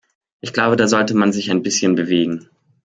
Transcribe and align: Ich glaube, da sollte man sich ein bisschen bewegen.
Ich 0.39 0.51
glaube, 0.51 0.77
da 0.77 0.87
sollte 0.87 1.13
man 1.13 1.31
sich 1.31 1.51
ein 1.51 1.61
bisschen 1.61 1.93
bewegen. 1.93 2.49